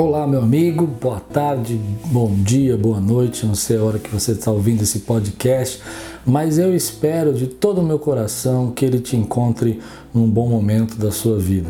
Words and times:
Olá, 0.00 0.26
meu 0.26 0.40
amigo, 0.40 0.86
boa 0.86 1.20
tarde, 1.20 1.78
bom 2.06 2.32
dia, 2.42 2.74
boa 2.74 2.98
noite, 2.98 3.44
não 3.44 3.54
sei 3.54 3.76
a 3.76 3.84
hora 3.84 3.98
que 3.98 4.08
você 4.08 4.32
está 4.32 4.50
ouvindo 4.50 4.82
esse 4.82 5.00
podcast, 5.00 5.78
mas 6.24 6.56
eu 6.56 6.74
espero 6.74 7.34
de 7.34 7.46
todo 7.46 7.82
o 7.82 7.84
meu 7.84 7.98
coração 7.98 8.70
que 8.70 8.82
ele 8.82 8.98
te 8.98 9.14
encontre 9.14 9.78
num 10.14 10.26
bom 10.26 10.48
momento 10.48 10.96
da 10.96 11.10
sua 11.10 11.38
vida, 11.38 11.68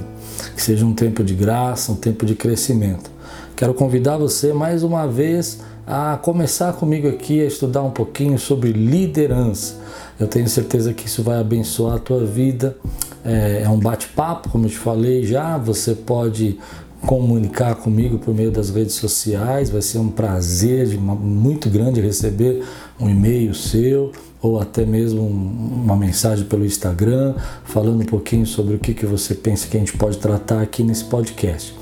que 0.54 0.62
seja 0.62 0.86
um 0.86 0.94
tempo 0.94 1.24
de 1.24 1.34
graça, 1.34 1.90
um 1.90 1.96
tempo 1.96 2.24
de 2.24 2.36
crescimento. 2.36 3.10
Quero 3.56 3.74
convidar 3.74 4.16
você 4.16 4.52
mais 4.52 4.84
uma 4.84 5.08
vez 5.08 5.58
a 5.84 6.16
começar 6.16 6.72
comigo 6.74 7.08
aqui 7.08 7.40
a 7.40 7.46
estudar 7.46 7.82
um 7.82 7.90
pouquinho 7.90 8.38
sobre 8.38 8.70
liderança. 8.70 9.74
Eu 10.20 10.28
tenho 10.28 10.48
certeza 10.48 10.94
que 10.94 11.08
isso 11.08 11.24
vai 11.24 11.40
abençoar 11.40 11.96
a 11.96 11.98
tua 11.98 12.24
vida. 12.24 12.76
É, 13.24 13.62
é 13.64 13.68
um 13.68 13.78
bate-papo, 13.78 14.50
como 14.50 14.66
eu 14.66 14.70
te 14.70 14.78
falei 14.78 15.26
já. 15.26 15.58
Você 15.58 15.96
pode 15.96 16.58
comunicar 17.06 17.74
comigo 17.76 18.18
por 18.18 18.34
meio 18.34 18.50
das 18.50 18.70
redes 18.70 18.94
sociais. 18.94 19.70
Vai 19.70 19.82
ser 19.82 19.98
um 19.98 20.08
prazer 20.08 20.98
muito 20.98 21.68
grande 21.70 22.00
receber 22.00 22.64
um 22.98 23.08
e-mail 23.08 23.54
seu 23.54 24.12
ou 24.42 24.60
até 24.60 24.84
mesmo 24.84 25.26
uma 25.26 25.96
mensagem 25.96 26.46
pelo 26.46 26.64
Instagram 26.64 27.34
falando 27.64 28.02
um 28.02 28.06
pouquinho 28.06 28.46
sobre 28.46 28.74
o 28.74 28.78
que, 28.78 28.94
que 28.94 29.06
você 29.06 29.34
pensa 29.34 29.68
que 29.68 29.76
a 29.76 29.80
gente 29.80 29.96
pode 29.96 30.18
tratar 30.18 30.62
aqui 30.62 30.82
nesse 30.82 31.04
podcast. 31.04 31.74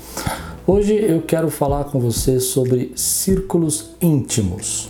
Hoje 0.67 0.93
eu 0.93 1.21
quero 1.21 1.49
falar 1.49 1.85
com 1.85 1.99
você 1.99 2.39
sobre 2.39 2.91
círculos 2.95 3.91
íntimos. 4.01 4.89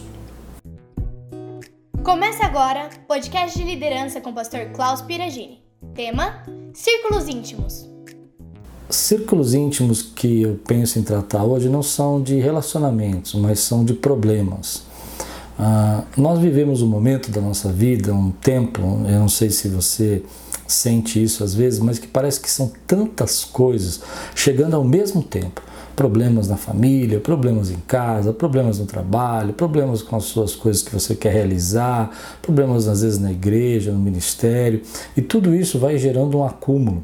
Começa 2.03 2.43
agora 2.43 2.89
o 3.03 3.07
podcast 3.07 3.57
de 3.57 3.63
liderança 3.63 4.19
com 4.19 4.31
o 4.31 4.33
pastor 4.33 4.71
Klaus 4.73 5.01
Piragini. 5.01 5.63
Tema: 5.93 6.43
Círculos 6.73 7.27
íntimos. 7.27 7.88
Círculos 8.89 9.53
íntimos 9.53 10.01
que 10.01 10.41
eu 10.41 10.59
penso 10.67 10.97
em 10.97 11.03
tratar 11.03 11.43
hoje 11.43 11.69
não 11.69 11.83
são 11.83 12.19
de 12.19 12.39
relacionamentos, 12.39 13.35
mas 13.35 13.59
são 13.59 13.85
de 13.85 13.93
problemas. 13.93 14.81
Ah, 15.59 16.05
nós 16.17 16.39
vivemos 16.39 16.81
um 16.81 16.87
momento 16.87 17.29
da 17.29 17.39
nossa 17.39 17.71
vida, 17.71 18.11
um 18.11 18.31
tempo, 18.31 18.81
eu 18.81 19.19
não 19.19 19.29
sei 19.29 19.51
se 19.51 19.67
você 19.67 20.23
sente 20.65 21.21
isso 21.21 21.43
às 21.43 21.53
vezes, 21.53 21.79
mas 21.79 21.99
que 21.99 22.07
parece 22.07 22.39
que 22.39 22.49
são 22.49 22.71
tantas 22.87 23.45
coisas 23.45 24.01
chegando 24.33 24.75
ao 24.75 24.83
mesmo 24.83 25.21
tempo 25.21 25.61
problemas 25.95 26.47
na 26.47 26.55
família, 26.55 27.19
problemas 27.19 27.69
em 27.69 27.77
casa, 27.85 28.31
problemas 28.31 28.79
no 28.79 28.85
trabalho, 28.85 29.53
problemas 29.53 30.01
com 30.01 30.15
as 30.15 30.23
suas 30.23 30.55
coisas 30.55 30.81
que 30.81 30.93
você 30.93 31.13
quer 31.13 31.33
realizar, 31.33 32.09
problemas 32.41 32.87
às 32.87 33.01
vezes 33.01 33.19
na 33.19 33.31
igreja, 33.31 33.91
no 33.91 33.99
ministério, 33.99 34.81
e 35.15 35.21
tudo 35.21 35.53
isso 35.53 35.77
vai 35.77 35.97
gerando 35.97 36.37
um 36.37 36.45
acúmulo 36.45 37.03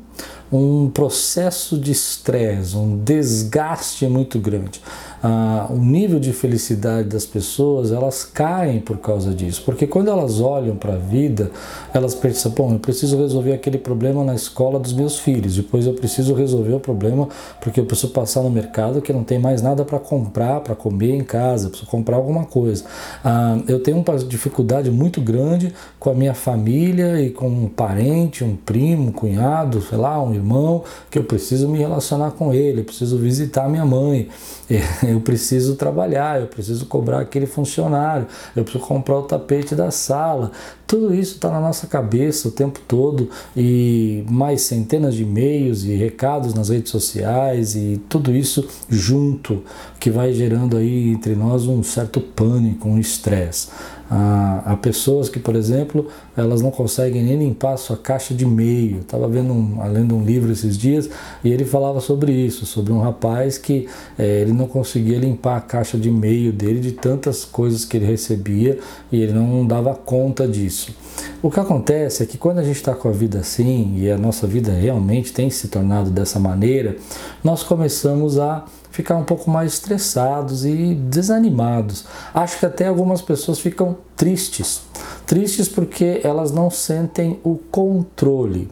um 0.51 0.89
processo 0.89 1.77
de 1.77 1.91
estresse, 1.91 2.77
um 2.77 2.97
desgaste 2.97 4.07
muito 4.07 4.39
grande. 4.39 4.81
Ah, 5.27 5.65
o 5.71 5.77
nível 5.77 6.19
de 6.19 6.31
felicidade 6.31 7.09
das 7.09 7.25
pessoas 7.25 7.91
elas 7.91 8.23
caem 8.23 8.79
por 8.79 8.97
causa 8.99 9.33
disso, 9.33 9.63
porque 9.65 9.87
quando 9.87 10.09
elas 10.09 10.39
olham 10.39 10.75
para 10.75 10.93
a 10.93 10.97
vida, 10.97 11.49
elas 11.91 12.13
pensam: 12.13 12.51
bom, 12.51 12.73
eu 12.73 12.79
preciso 12.79 13.17
resolver 13.17 13.53
aquele 13.53 13.79
problema 13.79 14.23
na 14.23 14.35
escola 14.35 14.79
dos 14.79 14.93
meus 14.93 15.17
filhos, 15.17 15.55
depois 15.55 15.87
eu 15.87 15.93
preciso 15.93 16.35
resolver 16.35 16.73
o 16.73 16.79
problema 16.79 17.27
porque 17.59 17.79
eu 17.79 17.85
preciso 17.85 18.13
passar 18.13 18.43
no 18.43 18.51
mercado 18.51 19.01
que 19.01 19.11
não 19.11 19.23
tem 19.23 19.39
mais 19.39 19.63
nada 19.63 19.83
para 19.83 19.97
comprar, 19.97 20.59
para 20.59 20.75
comer 20.75 21.15
em 21.15 21.23
casa, 21.23 21.69
preciso 21.69 21.89
comprar 21.89 22.17
alguma 22.17 22.45
coisa. 22.45 22.85
Ah, 23.23 23.57
eu 23.67 23.79
tenho 23.79 23.97
uma 23.97 24.19
dificuldade 24.19 24.91
muito 24.91 25.19
grande 25.21 25.73
com 25.99 26.11
a 26.11 26.13
minha 26.13 26.35
família 26.35 27.19
e 27.19 27.31
com 27.31 27.47
um 27.47 27.67
parente, 27.67 28.43
um 28.43 28.55
primo, 28.55 29.07
um 29.07 29.11
cunhado, 29.11 29.81
sei 29.81 29.97
lá, 29.97 30.04
um 30.19 30.33
irmão, 30.33 30.83
que 31.09 31.19
eu 31.19 31.23
preciso 31.23 31.67
me 31.67 31.77
relacionar 31.77 32.31
com 32.31 32.53
ele, 32.53 32.81
eu 32.81 32.85
preciso 32.85 33.17
visitar 33.17 33.69
minha 33.69 33.85
mãe, 33.85 34.29
eu 35.07 35.19
preciso 35.21 35.75
trabalhar, 35.75 36.39
eu 36.39 36.47
preciso 36.47 36.85
cobrar 36.85 37.19
aquele 37.19 37.45
funcionário, 37.45 38.27
eu 38.55 38.63
preciso 38.63 38.85
comprar 38.85 39.17
o 39.17 39.23
tapete 39.23 39.75
da 39.75 39.91
sala. 39.91 40.51
Tudo 40.87 41.13
isso 41.13 41.35
está 41.35 41.49
na 41.49 41.59
nossa 41.59 41.87
cabeça 41.87 42.47
o 42.47 42.51
tempo 42.51 42.79
todo 42.87 43.29
e 43.57 44.23
mais 44.29 44.61
centenas 44.61 45.15
de 45.15 45.23
e-mails 45.23 45.83
e 45.83 45.95
recados 45.95 46.53
nas 46.53 46.69
redes 46.69 46.91
sociais 46.91 47.75
e 47.75 47.99
tudo 48.07 48.35
isso 48.35 48.67
junto 48.87 49.63
que 49.99 50.11
vai 50.11 50.31
gerando 50.31 50.77
aí 50.77 51.09
entre 51.09 51.35
nós 51.35 51.65
um 51.65 51.81
certo 51.81 52.21
pânico, 52.21 52.87
um 52.87 52.99
estresse. 52.99 53.69
Há, 54.09 54.77
pessoas 54.81 55.29
que, 55.29 55.39
por 55.39 55.55
exemplo, 55.55 56.07
elas 56.37 56.61
não 56.61 56.69
conseguem 56.69 57.23
nem 57.23 57.39
limpar 57.39 57.73
a 57.73 57.77
sua 57.77 57.97
caixa 57.97 58.35
de 58.35 58.43
e-mail. 58.43 58.99
Estava 58.99 59.27
vendo 59.27 59.51
um, 59.51 59.91
lendo 59.91 60.15
um 60.15 60.23
livro 60.23 60.51
esses 60.51 60.77
dias 60.77 61.09
e 61.43 61.51
ele 61.51 61.65
falava 61.65 61.99
sobre 61.99 62.31
isso, 62.31 62.67
sobre 62.67 62.93
um 62.93 62.99
rapaz 62.99 63.57
que 63.57 63.87
é, 64.17 64.41
ele 64.41 64.53
não 64.53 64.67
conseguia 64.67 65.17
limpar 65.17 65.57
a 65.57 65.61
caixa 65.61 65.97
de 65.97 66.09
e-mail 66.09 66.53
dele 66.53 66.79
de 66.79 66.91
tantas 66.91 67.43
coisas 67.43 67.83
que 67.83 67.97
ele 67.97 68.05
recebia 68.05 68.77
e 69.11 69.21
ele 69.21 69.33
não 69.33 69.65
dava 69.65 69.95
conta 69.95 70.47
disso. 70.47 70.93
O 71.41 71.49
que 71.49 71.59
acontece 71.59 72.21
é 72.21 72.25
que 72.25 72.37
quando 72.37 72.59
a 72.59 72.63
gente 72.63 72.75
está 72.75 72.93
com 72.93 73.07
a 73.07 73.11
vida 73.11 73.39
assim 73.39 73.95
e 73.97 74.11
a 74.11 74.17
nossa 74.17 74.45
vida 74.45 74.71
realmente 74.71 75.33
tem 75.33 75.49
se 75.49 75.67
tornado 75.67 76.11
dessa 76.11 76.39
maneira, 76.39 76.97
nós 77.43 77.63
começamos 77.63 78.37
a 78.37 78.65
ficar 78.95 79.17
um 79.17 79.25
pouco 79.25 79.49
mais 79.49 79.73
estressados 79.73 80.65
e 80.65 80.95
desanimados. 80.95 82.05
Acho 82.33 82.59
que 82.59 82.65
até 82.65 82.87
algumas 82.87 83.21
pessoas 83.21 83.59
ficam 83.59 83.97
tristes. 84.15 84.83
Tristes 85.27 85.67
porque 85.67 86.21
elas 86.23 86.51
não 86.51 86.69
sentem 86.69 87.37
o 87.43 87.57
controle. 87.57 88.69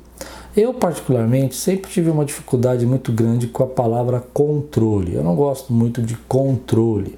Eu, 0.55 0.73
particularmente, 0.73 1.55
sempre 1.55 1.91
tive 1.91 2.09
uma 2.09 2.23
dificuldade 2.23 2.85
muito 2.85 3.11
grande 3.11 3.47
com 3.47 3.63
a 3.63 3.67
palavra 3.67 4.23
controle. 4.33 5.15
Eu 5.15 5.23
não 5.23 5.35
gosto 5.35 5.73
muito 5.73 6.01
de 6.01 6.15
controle. 6.15 7.17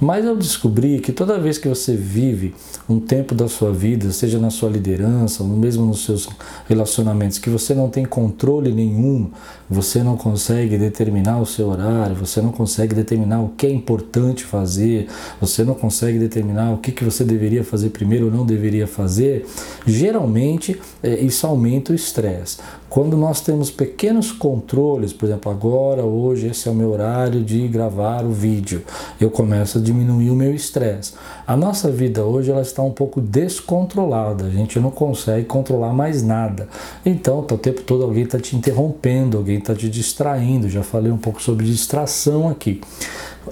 Mas 0.00 0.24
eu 0.24 0.36
descobri 0.36 0.98
que 0.98 1.12
toda 1.12 1.38
vez 1.38 1.58
que 1.58 1.68
você 1.68 1.96
vive 1.96 2.54
um 2.88 2.98
tempo 3.00 3.34
da 3.34 3.48
sua 3.48 3.72
vida, 3.72 4.10
seja 4.12 4.38
na 4.38 4.50
sua 4.50 4.68
liderança, 4.68 5.42
ou 5.42 5.48
mesmo 5.48 5.86
nos 5.86 6.04
seus 6.04 6.28
relacionamentos, 6.68 7.38
que 7.38 7.48
você 7.48 7.74
não 7.74 7.88
tem 7.88 8.04
controle 8.04 8.72
nenhum, 8.72 9.30
você 9.70 10.02
não 10.02 10.16
consegue 10.16 10.76
determinar 10.76 11.40
o 11.40 11.46
seu 11.46 11.68
horário, 11.68 12.14
você 12.14 12.42
não 12.42 12.52
consegue 12.52 12.94
determinar 12.94 13.40
o 13.40 13.50
que 13.50 13.66
é 13.66 13.70
importante 13.70 14.44
fazer, 14.44 15.08
você 15.40 15.64
não 15.64 15.74
consegue 15.74 16.18
determinar 16.18 16.72
o 16.72 16.78
que, 16.78 16.92
que 16.92 17.04
você 17.04 17.24
deveria 17.24 17.64
fazer 17.64 17.90
primeiro 17.90 18.26
ou 18.26 18.32
não 18.32 18.44
deveria 18.44 18.86
fazer, 18.86 19.46
geralmente 19.86 20.78
é, 21.02 21.20
isso 21.20 21.46
aumenta 21.46 21.92
o 21.92 21.94
estresse. 21.94 22.58
Quando 22.94 23.16
nós 23.16 23.40
temos 23.40 23.72
pequenos 23.72 24.30
controles, 24.30 25.12
por 25.12 25.26
exemplo, 25.26 25.50
agora, 25.50 26.04
hoje, 26.04 26.46
esse 26.46 26.68
é 26.68 26.70
o 26.70 26.74
meu 26.76 26.92
horário 26.92 27.42
de 27.42 27.66
gravar 27.66 28.24
o 28.24 28.30
vídeo, 28.30 28.84
eu 29.20 29.32
começo 29.32 29.78
a 29.78 29.80
diminuir 29.80 30.30
o 30.30 30.36
meu 30.36 30.54
estresse. 30.54 31.14
A 31.44 31.56
nossa 31.56 31.90
vida 31.90 32.24
hoje 32.24 32.52
ela 32.52 32.62
está 32.62 32.84
um 32.84 32.92
pouco 32.92 33.20
descontrolada, 33.20 34.44
a 34.44 34.48
gente 34.48 34.78
não 34.78 34.92
consegue 34.92 35.44
controlar 35.44 35.92
mais 35.92 36.22
nada. 36.22 36.68
Então, 37.04 37.42
tá 37.42 37.56
o 37.56 37.58
tempo 37.58 37.82
todo 37.82 38.04
alguém 38.04 38.22
está 38.22 38.38
te 38.38 38.54
interrompendo, 38.54 39.38
alguém 39.38 39.58
está 39.58 39.74
te 39.74 39.88
distraindo. 39.88 40.68
Já 40.68 40.84
falei 40.84 41.10
um 41.10 41.18
pouco 41.18 41.42
sobre 41.42 41.66
distração 41.66 42.48
aqui. 42.48 42.80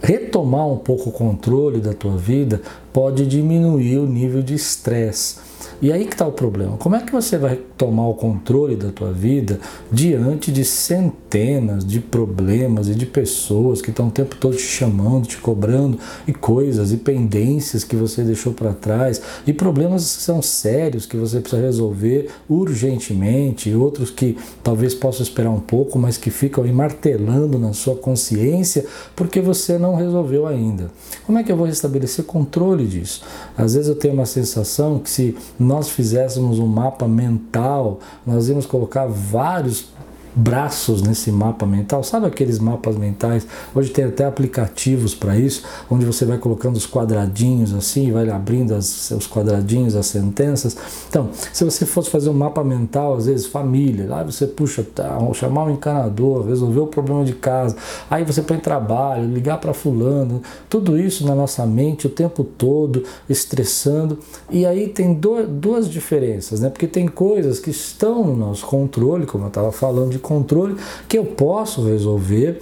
Retomar 0.01 0.69
um 0.69 0.79
pouco 0.79 1.11
o 1.11 1.13
controle 1.13 1.81
da 1.81 1.93
tua 1.93 2.17
vida 2.17 2.63
pode 2.93 3.27
diminuir 3.27 3.99
o 3.99 4.07
nível 4.07 4.41
de 4.41 4.55
estresse. 4.55 5.51
E 5.81 5.93
aí 5.93 6.07
que 6.07 6.13
está 6.15 6.27
o 6.27 6.33
problema. 6.33 6.77
Como 6.77 6.95
é 6.97 7.01
que 7.01 7.13
você 7.13 7.37
vai 7.37 7.57
tomar 7.77 8.07
o 8.07 8.15
controle 8.15 8.77
da 8.77 8.91
tua 8.91 9.13
vida 9.13 9.59
diante 9.91 10.53
de 10.53 10.65
centenas 10.65 11.85
de 11.85 11.99
problemas 11.99 12.89
e 12.89 12.95
de 12.95 13.07
pessoas 13.07 13.83
que 13.83 13.91
estão 13.91 14.09
o 14.09 14.11
tempo 14.11 14.37
todo 14.37 14.57
te 14.57 14.63
chamando, 14.63 15.27
te 15.27 15.39
cobrando 15.39 15.99
e 16.27 16.33
coisas 16.33 16.93
e 16.93 16.97
pendências 16.97 17.85
que 17.85 17.97
você 17.97 18.23
deixou 18.23 18.53
para 18.53 18.73
trás 18.73 19.21
e 19.47 19.53
problemas 19.53 20.17
que 20.17 20.23
são 20.23 20.41
sérios 20.41 21.07
que 21.07 21.17
você 21.17 21.41
precisa 21.41 21.63
resolver 21.63 22.29
urgentemente 22.49 23.71
e 23.71 23.75
outros 23.75 24.11
que 24.11 24.37
talvez 24.63 24.95
possa 24.95 25.23
esperar 25.23 25.51
um 25.51 25.61
pouco, 25.61 25.99
mas 25.99 26.17
que 26.17 26.31
ficam 26.31 26.65
aí 26.65 26.73
martelando 26.73 27.59
na 27.59 27.73
sua 27.73 27.97
consciência 27.97 28.85
porque 29.17 29.41
você 29.41 29.79
não 29.79 29.95
resolveu 29.95 30.47
ainda. 30.47 30.91
Como 31.27 31.39
é 31.39 31.43
que 31.43 31.51
eu 31.51 31.57
vou 31.57 31.67
restabelecer 31.67 32.25
controle 32.25 32.87
disso? 32.87 33.23
Às 33.57 33.75
vezes 33.75 33.89
eu 33.89 33.95
tenho 33.95 34.15
uma 34.15 34.27
sensação 34.27 34.99
que 34.99 35.11
se 35.11 35.37
nós 35.59 35.89
fizéssemos 35.91 36.59
um 36.59 36.67
mapa 36.67 37.07
mental, 37.07 38.01
nós 38.27 38.49
íamos 38.49 38.67
colocar 38.67 39.07
vários 39.07 39.89
braços 40.35 41.03
nesse 41.03 41.31
mapa 41.31 41.67
mental. 41.67 42.03
Sabe 42.03 42.27
aqueles 42.27 42.59
mapas 42.59 42.97
mentais? 42.97 43.47
Hoje 43.75 43.91
tem 43.91 44.05
até 44.05 44.25
aplicativos 44.25 45.15
para 45.15 45.37
isso, 45.37 45.63
onde 45.91 46.05
você 46.05 46.25
vai 46.25 46.39
colocando 46.39 46.77
os 46.77 46.87
quadradinhos 46.87 47.75
assim, 47.75 48.11
vai 48.11 48.29
abrindo 48.31 48.75
as, 48.75 49.11
os 49.11 49.27
quadradinhos, 49.27 49.95
as 49.95 50.07
sentenças. 50.07 50.77
Então, 51.09 51.31
se 51.53 51.65
você 51.65 51.85
fosse 51.85 52.11
fazer 52.11 52.31
um 52.31 52.35
mapa 52.35 52.65
mental, 52.65 53.17
às 53.17 53.27
vezes 53.27 53.47
família, 53.47 54.07
lá 54.09 54.23
você 54.23 54.47
puxa, 54.47 54.85
tá, 54.95 55.19
chamar 55.35 55.65
um 55.65 55.71
encanador, 55.71 56.47
resolver 56.47 56.81
o 56.81 56.87
problema 56.87 57.25
de 57.25 57.35
casa, 57.35 57.77
aí 58.11 58.25
você 58.25 58.43
põe 58.43 58.59
trabalho, 58.59 59.29
ligar 59.29 59.59
para 59.59 59.75
fulano, 59.75 60.43
tudo 60.69 60.99
isso 60.99 61.27
na 61.27 61.35
nossa 61.35 61.67
mente 61.67 62.07
o 62.07 62.11
tempo 62.11 62.45
todo, 62.45 63.05
estressando. 63.29 64.19
E 64.51 64.65
aí 64.65 64.89
tem 64.89 65.15
do, 65.15 65.47
duas 65.47 65.89
diferenças, 65.89 66.61
né? 66.61 66.71
Porque 66.71 66.87
tem 66.87 67.07
coisas 67.07 67.59
que 67.59 67.71
estão 67.71 68.25
no 68.25 68.37
nosso 68.37 68.67
controle, 68.67 69.27
como 69.27 69.45
eu 69.45 69.49
estava 69.49 69.73
falando 69.73 70.11
de 70.11 70.19
controle 70.23 70.77
que 71.09 71.19
eu 71.19 71.25
posso 71.25 71.85
resolver 71.85 72.61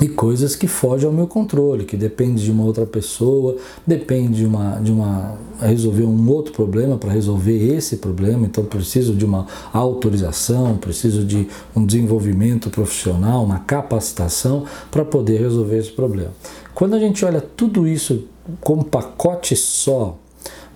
e 0.00 0.08
coisas 0.08 0.56
que 0.56 0.66
fogem 0.66 1.06
ao 1.06 1.12
meu 1.12 1.26
controle, 1.26 1.84
que 1.84 1.96
depende 1.96 2.42
de 2.42 2.50
uma 2.50 2.64
outra 2.64 2.86
pessoa, 2.86 3.56
depende 3.86 4.38
de 4.38 4.46
uma, 4.46 4.76
de 4.80 4.90
uma 4.90 5.36
resolver 5.60 6.04
um 6.04 6.30
outro 6.30 6.52
problema 6.52 6.96
para 6.96 7.12
resolver 7.12 7.74
esse 7.74 7.96
problema, 7.96 8.46
então 8.46 8.64
preciso 8.64 9.14
de 9.14 9.24
uma 9.24 9.46
autorização, 9.72 10.76
preciso 10.76 11.24
de 11.24 11.46
um 11.76 11.84
desenvolvimento 11.84 12.70
profissional, 12.70 13.44
uma 13.44 13.60
capacitação 13.60 14.64
para 14.90 15.04
poder 15.04 15.40
resolver 15.40 15.78
esse 15.78 15.90
problema. 15.90 16.32
Quando 16.74 16.94
a 16.94 16.98
gente 16.98 17.24
olha 17.24 17.40
tudo 17.40 17.86
isso 17.86 18.24
como 18.60 18.84
pacote 18.84 19.54
só, 19.54 20.18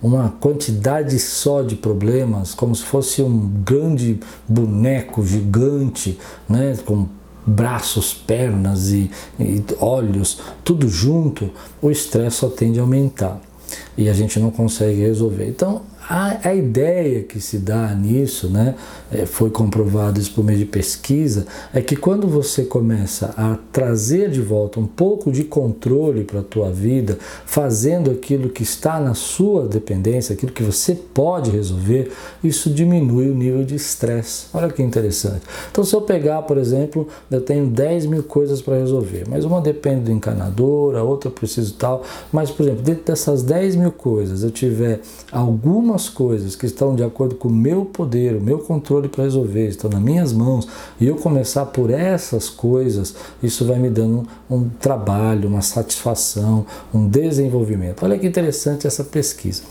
uma 0.01 0.29
quantidade 0.39 1.17
só 1.19 1.61
de 1.61 1.75
problemas, 1.75 2.53
como 2.53 2.75
se 2.75 2.83
fosse 2.83 3.21
um 3.21 3.47
grande 3.63 4.19
boneco 4.47 5.25
gigante, 5.25 6.17
né, 6.47 6.77
com 6.85 7.07
braços, 7.45 8.13
pernas 8.13 8.89
e, 8.91 9.09
e 9.39 9.63
olhos, 9.79 10.39
tudo 10.63 10.89
junto, 10.89 11.49
o 11.81 11.89
estresse 11.89 12.37
só 12.37 12.49
tende 12.49 12.79
a 12.79 12.83
aumentar 12.83 13.39
e 13.97 14.09
a 14.09 14.13
gente 14.13 14.39
não 14.39 14.51
consegue 14.51 15.01
resolver. 15.01 15.47
Então, 15.47 15.81
a, 16.09 16.49
a 16.49 16.55
ideia 16.55 17.23
que 17.23 17.41
se 17.41 17.57
dá 17.57 17.93
nisso, 17.93 18.49
né, 18.49 18.75
é, 19.11 19.25
foi 19.25 19.49
comprovado 19.49 20.19
isso 20.19 20.33
por 20.33 20.43
meio 20.43 20.59
de 20.59 20.65
pesquisa, 20.65 21.45
é 21.73 21.81
que 21.81 21.95
quando 21.95 22.27
você 22.27 22.63
começa 22.63 23.33
a 23.37 23.57
trazer 23.71 24.29
de 24.29 24.41
volta 24.41 24.79
um 24.79 24.87
pouco 24.87 25.31
de 25.31 25.43
controle 25.43 26.23
para 26.23 26.39
a 26.39 26.43
tua 26.43 26.71
vida, 26.71 27.17
fazendo 27.45 28.09
aquilo 28.09 28.49
que 28.49 28.63
está 28.63 28.99
na 28.99 29.13
sua 29.13 29.67
dependência, 29.67 30.33
aquilo 30.33 30.51
que 30.51 30.63
você 30.63 30.95
pode 30.95 31.51
resolver, 31.51 32.11
isso 32.43 32.69
diminui 32.69 33.29
o 33.29 33.35
nível 33.35 33.65
de 33.65 33.75
estresse. 33.75 34.45
Olha 34.53 34.69
que 34.69 34.81
interessante. 34.81 35.41
Então, 35.69 35.83
se 35.83 35.93
eu 35.93 36.01
pegar, 36.01 36.43
por 36.43 36.57
exemplo, 36.57 37.07
eu 37.29 37.41
tenho 37.41 37.67
10 37.67 38.05
mil 38.05 38.23
coisas 38.23 38.61
para 38.61 38.77
resolver, 38.77 39.25
mas 39.29 39.43
uma 39.43 39.59
depende 39.59 40.05
do 40.05 40.11
encanador, 40.11 40.95
a 40.95 41.03
outra 41.03 41.29
preciso 41.29 41.73
tal, 41.73 42.03
mas, 42.31 42.49
por 42.49 42.63
exemplo, 42.63 42.83
dentro 42.83 43.03
dessas 43.03 43.43
10 43.43 43.75
mil 43.75 43.91
coisas, 43.91 44.43
eu 44.43 44.51
tiver 44.51 45.01
alguma 45.31 45.96
coisas 46.09 46.55
que 46.55 46.65
estão 46.65 46.95
de 46.95 47.03
acordo 47.03 47.35
com 47.35 47.47
o 47.47 47.51
meu 47.51 47.85
poder, 47.85 48.35
o 48.35 48.41
meu 48.41 48.59
controle 48.59 49.07
para 49.07 49.23
resolver, 49.23 49.67
estão 49.67 49.89
nas 49.89 50.01
minhas 50.01 50.33
mãos, 50.33 50.67
e 50.99 51.07
eu 51.07 51.15
começar 51.15 51.65
por 51.67 51.89
essas 51.89 52.49
coisas, 52.49 53.15
isso 53.41 53.65
vai 53.65 53.79
me 53.79 53.89
dando 53.89 54.27
um 54.49 54.69
trabalho, 54.69 55.47
uma 55.49 55.61
satisfação, 55.61 56.65
um 56.93 57.07
desenvolvimento. 57.07 58.03
Olha 58.03 58.17
que 58.19 58.27
interessante 58.27 58.85
essa 58.85 59.03
pesquisa. 59.03 59.63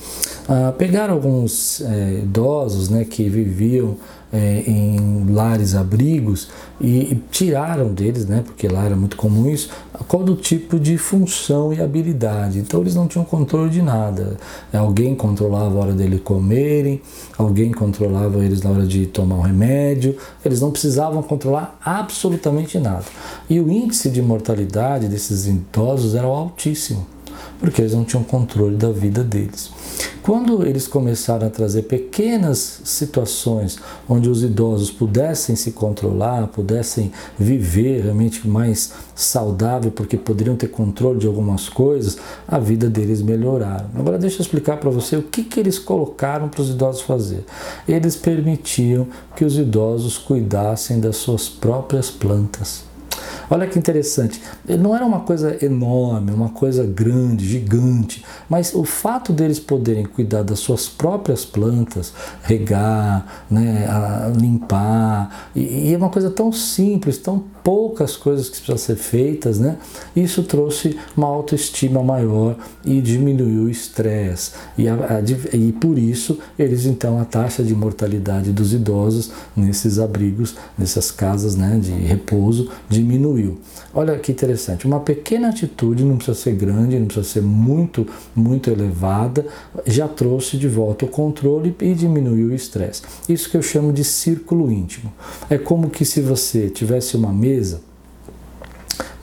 Ah, 0.49 0.73
pegaram 0.77 1.15
alguns 1.15 1.81
é, 1.81 2.21
idosos 2.23 2.89
né, 2.89 3.05
que 3.05 3.29
viviam 3.29 3.97
é, 4.33 4.63
em 4.65 5.27
lares 5.33 5.75
abrigos 5.75 6.49
e, 6.81 7.13
e, 7.13 7.23
tiraram 7.33 7.93
deles, 7.93 8.27
né, 8.27 8.43
porque 8.45 8.69
lá 8.69 8.85
era 8.85 8.95
muito 8.95 9.17
comum 9.17 9.51
isso, 9.51 9.71
qual 10.07 10.23
do 10.23 10.37
tipo 10.37 10.79
de 10.79 10.97
função 10.99 11.73
e 11.73 11.81
habilidade. 11.81 12.61
Então 12.61 12.81
eles 12.81 12.95
não 12.95 13.09
tinham 13.09 13.25
controle 13.25 13.71
de 13.71 13.83
nada. 13.83 14.37
Alguém 14.73 15.17
controlava 15.17 15.79
a 15.79 15.83
hora 15.83 15.93
deles 15.93 16.21
comerem, 16.21 17.03
alguém 17.37 17.73
controlava 17.73 18.45
eles 18.45 18.63
na 18.63 18.71
hora 18.71 18.87
de 18.87 19.05
tomar 19.07 19.37
um 19.37 19.43
remédio, 19.43 20.17
eles 20.45 20.61
não 20.61 20.71
precisavam 20.71 21.25
controlar 21.25 21.77
absolutamente 21.85 22.79
nada. 22.79 23.05
E 23.51 23.59
o 23.59 23.69
índice 23.69 24.11
de 24.11 24.23
mortalidade 24.23 25.09
desses 25.09 25.49
idosos 25.49 26.15
era 26.15 26.27
altíssimo 26.27 27.16
porque 27.59 27.83
eles 27.83 27.95
não 27.95 28.05
tinham 28.05 28.23
controle 28.23 28.77
da 28.77 28.91
vida 28.91 29.23
deles. 29.23 29.71
Quando 30.23 30.67
eles 30.67 30.89
começaram 30.89 31.47
a 31.47 31.51
trazer 31.51 31.83
pequenas 31.83 32.81
situações 32.85 33.79
onde 34.09 34.29
os 34.29 34.43
idosos 34.43 34.91
pudessem 34.91 35.55
se 35.55 35.71
controlar, 35.71 36.49
pudessem 36.49 37.13
viver 37.39 38.03
realmente 38.03 38.49
mais 38.49 38.93
saudável, 39.15 39.93
porque 39.93 40.17
poderiam 40.17 40.57
ter 40.57 40.67
controle 40.67 41.21
de 41.21 41.29
algumas 41.29 41.69
coisas, 41.69 42.19
a 42.49 42.59
vida 42.59 42.91
deles 42.91 43.23
melhoraram. 43.23 43.89
Agora 43.95 44.19
deixa 44.19 44.39
eu 44.39 44.43
explicar 44.43 44.79
para 44.79 44.91
você 44.91 45.17
o 45.17 45.23
que, 45.23 45.45
que 45.45 45.61
eles 45.61 45.79
colocaram 45.79 46.49
para 46.49 46.61
os 46.61 46.71
idosos 46.71 47.03
fazer. 47.03 47.45
Eles 47.87 48.17
permitiam 48.17 49.07
que 49.37 49.45
os 49.45 49.57
idosos 49.57 50.19
cuidassem 50.19 50.99
das 50.99 51.17
suas 51.19 51.49
próprias 51.49 52.11
plantas. 52.11 52.96
Olha 53.49 53.67
que 53.67 53.79
interessante, 53.79 54.41
não 54.79 54.95
era 54.95 55.05
uma 55.05 55.21
coisa 55.21 55.57
enorme, 55.65 56.33
uma 56.33 56.49
coisa 56.49 56.85
grande, 56.85 57.47
gigante, 57.47 58.25
mas 58.49 58.75
o 58.75 58.85
fato 58.85 59.33
deles 59.33 59.61
poderem 59.61 60.05
cuidar 60.05 60.43
das 60.43 60.59
suas 60.59 60.89
próprias 60.89 61.45
plantas, 61.45 62.13
regar, 62.43 63.45
né, 63.51 63.87
limpar, 64.37 65.51
e, 65.55 65.89
e 65.91 65.95
é 65.95 65.97
uma 65.97 66.11
coisa 66.11 66.31
tão 66.31 66.51
simples, 66.51 67.19
tão 67.19 67.45
poucas 67.63 68.17
coisas 68.17 68.49
que 68.49 68.59
precisam 68.59 68.79
ser 68.79 68.95
feitas, 68.95 69.59
né? 69.59 69.77
Isso 70.15 70.45
trouxe 70.45 70.97
uma 71.17 71.27
autoestima 71.27 72.01
maior 72.01 72.57
e 72.85 73.01
diminuiu 73.01 73.65
o 73.65 73.69
estresse. 73.69 74.53
E, 74.79 74.87
e 75.53 75.73
por 75.73 75.99
isso 75.99 76.39
eles 76.57 76.87
então 76.87 77.19
a 77.19 77.25
taxa 77.25 77.65
de 77.65 77.75
mortalidade 77.75 78.53
dos 78.53 78.73
idosos 78.73 79.33
nesses 79.57 79.99
abrigos, 79.99 80.55
nessas 80.79 81.11
casas 81.11 81.57
né, 81.57 81.77
de 81.83 81.91
repouso, 81.91 82.71
diminuiu. 82.89 83.36
Olha 83.95 84.19
que 84.19 84.33
interessante, 84.33 84.87
uma 84.87 85.01
pequena 85.01 85.49
atitude, 85.49 86.05
não 86.05 86.17
precisa 86.17 86.39
ser 86.39 86.55
grande, 86.55 86.99
não 86.99 87.07
precisa 87.07 87.27
ser 87.29 87.43
muito, 87.43 88.07
muito 88.35 88.71
elevada, 88.71 89.47
já 89.87 90.09
trouxe 90.09 90.57
de 90.57 90.69
volta 90.69 91.05
o 91.05 91.09
controle 91.09 91.75
e 91.81 91.95
diminuiu 91.95 92.49
o 92.49 92.55
estresse. 92.55 93.03
Isso 93.29 93.51
que 93.51 93.57
eu 93.57 93.63
chamo 93.63 93.93
de 93.93 94.05
círculo 94.05 94.71
íntimo. 94.71 95.13
É 95.49 95.59
como 95.59 95.91
que 95.91 96.05
se 96.05 96.21
você 96.21 96.69
tivesse 96.69 97.17
uma 97.17 97.33
mesa 97.33 97.81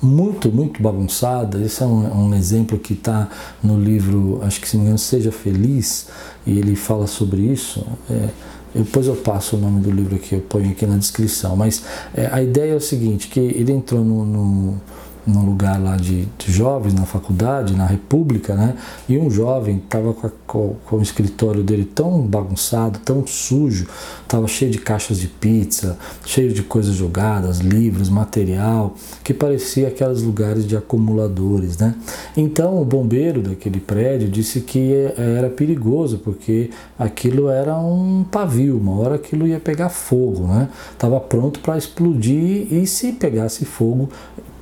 muito, 0.03 0.51
muito 0.51 0.83
bagunçada. 0.83 1.63
Esse 1.63 1.81
é 1.81 1.85
um, 1.85 2.27
um 2.27 2.35
exemplo 2.35 2.77
que 2.77 2.93
está 2.93 3.29
no 3.63 3.79
livro, 3.79 4.39
acho 4.43 4.59
que 4.59 4.67
se 4.67 4.75
não 4.75 4.81
me 4.81 4.87
engano, 4.87 4.99
Seja 4.99 5.31
Feliz, 5.31 6.07
e 6.45 6.59
ele 6.59 6.75
fala 6.75 7.07
sobre 7.07 7.41
isso. 7.41 7.85
É, 8.09 8.29
depois 8.73 9.07
eu 9.07 9.15
passo 9.15 9.55
o 9.55 9.59
nome 9.59 9.81
do 9.81 9.91
livro 9.91 10.15
aqui, 10.15 10.35
eu 10.35 10.41
ponho 10.41 10.71
aqui 10.71 10.85
na 10.85 10.97
descrição. 10.97 11.55
Mas 11.55 11.83
é, 12.13 12.27
a 12.31 12.41
ideia 12.41 12.73
é 12.73 12.75
o 12.75 12.81
seguinte, 12.81 13.27
que 13.27 13.39
ele 13.39 13.71
entrou 13.71 14.03
no, 14.03 14.25
no 14.25 14.81
num 15.25 15.45
lugar 15.45 15.81
lá 15.81 15.95
de, 15.95 16.25
de, 16.37 16.51
jovens 16.51 16.93
na 16.93 17.05
faculdade, 17.05 17.75
na 17.75 17.85
República, 17.85 18.55
né? 18.55 18.75
E 19.07 19.17
um 19.17 19.29
jovem 19.29 19.77
estava 19.77 20.13
com, 20.13 20.29
com, 20.45 20.75
com, 20.85 20.95
o 20.97 21.01
escritório 21.01 21.63
dele 21.63 21.85
tão 21.85 22.21
bagunçado, 22.21 22.99
tão 22.99 23.25
sujo, 23.25 23.87
estava 24.21 24.47
cheio 24.47 24.71
de 24.71 24.79
caixas 24.79 25.19
de 25.19 25.27
pizza, 25.27 25.97
cheio 26.25 26.53
de 26.53 26.61
coisas 26.63 26.95
jogadas, 26.95 27.59
livros, 27.59 28.09
material, 28.09 28.95
que 29.23 29.33
parecia 29.33 29.87
aqueles 29.87 30.21
lugares 30.21 30.67
de 30.67 30.75
acumuladores, 30.75 31.77
né? 31.77 31.95
Então 32.35 32.81
o 32.81 32.85
bombeiro 32.85 33.41
daquele 33.41 33.79
prédio 33.79 34.27
disse 34.27 34.61
que 34.61 34.93
era 35.17 35.49
perigoso 35.49 36.17
porque 36.17 36.69
aquilo 36.99 37.49
era 37.49 37.77
um 37.77 38.25
pavio, 38.29 38.77
uma 38.77 38.99
hora 38.99 39.15
aquilo 39.15 39.47
ia 39.47 39.59
pegar 39.59 39.89
fogo, 39.89 40.47
né? 40.47 40.69
Estava 40.91 41.19
pronto 41.19 41.59
para 41.59 41.77
explodir 41.77 42.67
e 42.73 42.85
se 42.85 43.13
pegasse 43.13 43.65
fogo 43.65 44.09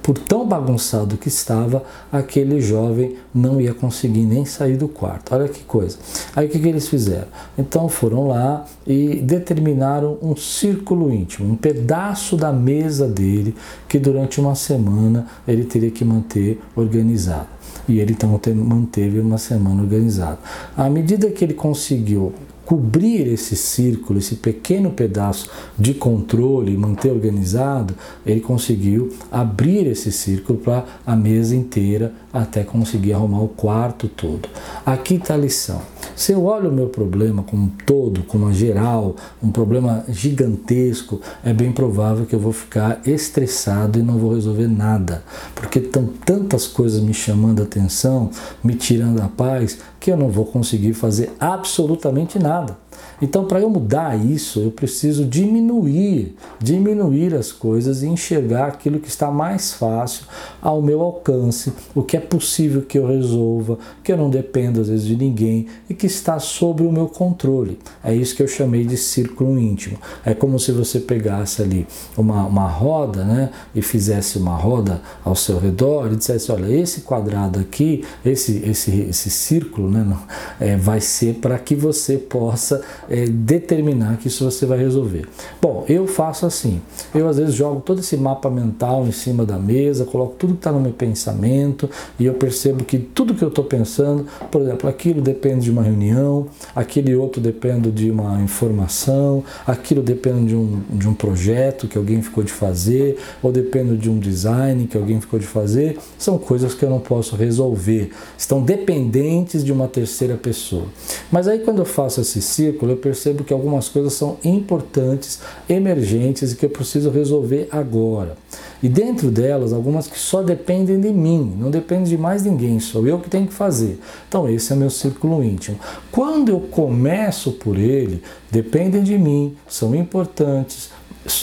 por 0.02 0.18
tão 0.18 0.48
bagunçado 0.48 1.18
que 1.18 1.28
estava, 1.28 1.84
aquele 2.12 2.60
jovem 2.60 3.16
não 3.34 3.62
ia 3.62 3.74
conseguir 3.74 4.24
nem 4.24 4.46
sair 4.46 4.78
do 4.78 4.88
quarto. 4.88 5.34
Olha 5.34 5.48
que 5.48 5.64
coisa. 5.64 5.98
Aí 6.36 6.48
o 6.48 6.50
que, 6.50 6.60
que 6.60 6.68
eles 6.68 6.88
fizeram? 6.88 7.28
Então 7.58 7.88
foram 7.88 8.28
lá 8.28 8.66
e 8.86 9.22
determinaram 9.22 10.18
um 10.22 10.36
círculo 10.36 11.14
íntimo, 11.14 11.52
um 11.52 11.56
pedaço 11.56 12.36
da 12.36 12.52
mesa 12.52 13.08
dele 13.08 13.56
que 13.88 14.00
durante 14.00 14.40
uma 14.40 14.56
semana 14.56 15.28
ele 15.48 15.64
teria 15.64 15.92
que 15.92 16.04
manter 16.04 16.60
organizado. 16.76 17.48
E 17.88 18.00
ele 18.00 18.14
então 18.14 18.40
manteve 18.56 19.20
uma 19.20 19.38
semana 19.38 19.82
organizado. 19.82 20.40
À 20.76 20.90
medida 20.90 21.30
que 21.30 21.44
ele 21.44 21.54
conseguiu 21.54 22.34
cobrir 22.72 23.28
esse 23.28 23.58
círculo, 23.58 24.18
esse 24.18 24.36
pequeno 24.36 24.92
pedaço 24.92 25.50
de 25.78 25.94
controle 25.94 26.78
manter 26.78 27.12
organizado, 27.12 27.94
ele 28.26 28.40
conseguiu 28.40 29.12
abrir 29.30 29.88
esse 29.88 30.10
círculo 30.10 30.58
para 30.58 30.86
a 31.06 31.14
mesa 31.14 31.54
inteira 31.54 32.14
até 32.32 32.64
conseguir 32.64 33.12
arrumar 33.12 33.42
o 33.42 33.50
quarto 33.50 34.08
todo. 34.08 34.48
Aqui 34.86 35.16
está 35.16 35.34
a 35.34 35.38
lição. 35.38 35.91
Se 36.16 36.32
eu 36.32 36.46
olho 36.46 36.70
o 36.70 36.74
meu 36.74 36.88
problema 36.88 37.44
como 37.44 37.64
um 37.64 37.70
todo, 37.86 38.24
como 38.24 38.46
uma 38.46 38.54
geral, 38.54 39.16
um 39.42 39.52
problema 39.52 40.04
gigantesco, 40.08 41.20
é 41.44 41.54
bem 41.54 41.72
provável 41.72 42.26
que 42.26 42.36
eu 42.36 42.40
vou 42.40 42.54
ficar 42.54 43.02
estressado 43.06 44.00
e 44.00 44.04
não 44.04 44.18
vou 44.18 44.36
resolver 44.36 44.68
nada, 44.68 45.24
porque 45.56 45.80
estão 45.80 46.08
tantas 46.26 46.68
coisas 46.68 47.02
me 47.02 47.14
chamando 47.14 47.62
a 47.62 47.64
atenção, 47.64 48.30
me 48.64 48.76
tirando 48.76 49.22
a 49.22 49.28
paz, 49.28 49.80
que 50.00 50.12
eu 50.12 50.18
não 50.18 50.30
vou 50.30 50.46
conseguir 50.46 50.94
fazer 50.94 51.32
absolutamente 51.40 52.38
nada. 52.40 52.78
Então, 53.22 53.46
para 53.46 53.62
eu 53.62 53.70
mudar 53.70 54.16
isso, 54.16 54.60
eu 54.60 54.72
preciso 54.72 55.26
diminuir, 55.26 56.36
diminuir 56.60 57.36
as 57.36 57.52
coisas 57.52 58.02
e 58.02 58.08
enxergar 58.08 58.68
aquilo 58.68 59.00
que 59.00 59.08
está 59.08 59.30
mais 59.30 59.74
fácil 59.74 60.26
ao 60.62 60.82
meu 60.82 61.02
alcance, 61.02 61.72
o 61.94 62.02
que 62.02 62.18
é 62.18 62.20
possível 62.20 62.82
que 62.82 62.98
eu 62.98 63.08
resolva, 63.08 63.78
que 64.04 64.12
eu 64.12 64.18
não 64.18 64.30
dependo 64.30 64.82
às 64.82 64.90
vezes 64.90 65.06
de 65.06 65.16
ninguém 65.16 65.68
e 65.90 65.94
que 65.94 66.08
está 66.08 66.40
sob 66.40 66.84
o 66.84 66.92
meu 66.92 67.08
controle. 67.08 67.78
É 68.04 68.14
isso 68.14 68.36
que 68.36 68.44
eu 68.44 68.48
chamei 68.48 68.86
de 68.86 68.98
círculo 68.98 69.58
íntimo. 69.58 69.98
É 70.26 70.34
como 70.34 70.60
se 70.60 70.72
você 70.72 71.00
pegasse 71.00 71.62
ali 71.62 71.88
uma, 72.18 72.46
uma 72.46 72.68
roda, 72.68 73.24
né, 73.24 73.50
e 73.76 73.82
fizesse 73.82 74.38
uma 74.38 74.56
roda 74.56 75.02
ao 75.24 75.36
seu 75.36 75.60
redor 75.60 76.12
e 76.12 76.16
dissesse, 76.16 76.52
olha, 76.52 76.72
esse 76.72 77.02
quadrado 77.02 77.60
aqui, 77.60 78.04
esse 78.26 78.62
esse 78.66 78.92
esse 79.02 79.30
círculo, 79.30 79.90
né, 79.90 80.18
é, 80.60 80.76
vai 80.76 81.00
ser 81.00 81.36
para 81.36 81.58
que 81.58 81.76
você 81.76 82.18
possa 82.18 82.82
é, 83.10 83.26
determinar 83.26 84.18
que 84.18 84.28
isso 84.28 84.44
você 84.44 84.66
vai 84.66 84.78
resolver. 84.78 85.28
Bom, 85.62 85.86
eu 85.88 86.08
faço 86.08 86.46
assim. 86.46 86.82
Eu 87.14 87.28
às 87.28 87.38
vezes 87.38 87.54
jogo 87.54 87.82
todo 87.82 88.00
esse 88.00 88.18
mapa 88.18 88.50
mental 88.50 89.06
em 89.08 89.12
cima 89.12 89.46
da 89.46 89.58
mesa, 89.58 90.06
coloco 90.06 90.36
tudo 90.38 90.54
que 90.54 90.60
está 90.60 90.72
no 90.72 90.80
meu 90.80 90.94
pensamento 90.94 91.90
e 92.20 92.26
eu 92.26 92.34
percebo 92.34 92.84
que 92.84 92.98
tudo 92.98 93.34
que 93.34 93.44
eu 93.44 93.50
estou 93.50 93.64
pensando, 93.64 94.26
por 94.50 94.62
exemplo, 94.62 94.90
aquilo 94.90 95.22
depende 95.22 95.66
de 95.66 95.72
uma 95.72 95.84
reunião, 95.84 96.48
aquele 96.76 97.16
outro 97.16 97.42
depende 97.42 97.92
de 97.92 98.10
uma 98.10 98.42
informação, 98.42 99.44
aquilo 99.66 100.02
depende 100.02 100.50
de 100.50 100.56
um, 100.56 100.82
de 100.90 101.08
um 101.08 101.14
projeto 101.14 101.88
que 101.88 101.98
alguém 101.98 102.22
ficou 102.22 102.44
de 102.44 102.52
fazer, 102.52 103.18
ou 103.42 103.52
depende 103.52 103.98
de 103.98 104.10
um 104.10 104.18
design 104.18 104.88
que 104.88 104.98
alguém 104.98 105.20
ficou 105.20 105.40
de 105.40 105.46
fazer. 105.46 105.98
São 106.18 106.38
coisas 106.38 106.74
que 106.74 106.84
eu 106.84 106.90
não 106.90 107.00
posso 107.00 107.36
resolver, 107.36 108.12
estão 108.38 108.62
dependentes 108.62 109.64
de 109.64 109.72
uma 109.72 109.88
terceira 109.88 110.36
pessoa. 110.36 110.86
Mas 111.32 111.48
aí 111.48 111.60
quando 111.60 111.80
eu 111.80 111.86
faço 111.86 112.22
esse 112.22 112.42
círculo, 112.42 112.81
eu 112.90 112.98
percebo 112.98 113.44
que 113.44 113.54
algumas 113.54 113.88
coisas 113.88 114.14
são 114.14 114.38
importantes, 114.44 115.40
emergentes 115.70 116.52
e 116.52 116.56
que 116.56 116.66
eu 116.66 116.70
preciso 116.70 117.10
resolver 117.10 117.68
agora. 117.72 118.36
E 118.82 118.90
dentro 118.90 119.30
delas, 119.30 119.74
algumas 119.74 120.08
que 120.08 120.18
só 120.18 120.42
dependem 120.42 121.00
de 121.00 121.14
mim, 121.14 121.56
não 121.60 121.70
dependem 121.70 122.06
de 122.06 122.18
mais 122.18 122.44
ninguém, 122.44 122.80
sou 122.80 123.08
eu 123.08 123.20
que 123.20 123.30
tenho 123.30 123.46
que 123.48 123.54
fazer. 123.54 124.00
Então, 124.28 124.50
esse 124.50 124.74
é 124.74 124.76
meu 124.76 124.90
círculo 124.90 125.44
íntimo. 125.44 125.80
Quando 126.12 126.50
eu 126.50 126.60
começo 126.60 127.52
por 127.52 127.78
ele, 127.78 128.24
dependem 128.50 129.04
de 129.04 129.18
mim, 129.18 129.56
são 129.68 129.94
importantes, 129.94 130.90